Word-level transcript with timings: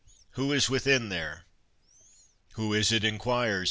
who 0.31 0.51
is 0.51 0.67
within 0.67 1.09
there?" 1.09 1.45
"Who 2.53 2.73
is 2.73 2.91
it 2.91 3.03
enquires?" 3.03 3.59